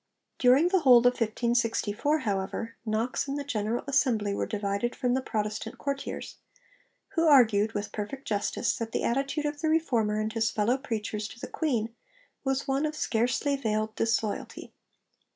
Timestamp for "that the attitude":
8.77-9.45